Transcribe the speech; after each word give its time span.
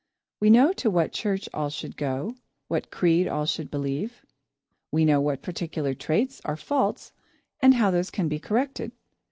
We 0.39 0.49
know 0.49 0.73
to 0.73 0.89
what 0.89 1.11
church 1.11 1.47
all 1.53 1.69
should 1.69 1.95
go; 1.95 2.33
what 2.69 2.89
creed 2.89 3.27
all 3.27 3.45
should 3.45 3.69
believe. 3.69 4.25
We 4.91 5.05
know 5.05 5.21
what 5.21 5.43
particular 5.43 5.93
traits 5.93 6.41
are 6.43 6.57
faults 6.57 7.11
and 7.61 7.75
how 7.75 7.91
these 7.91 8.09
can 8.09 8.27
be 8.27 8.39
corrected. 8.39 8.93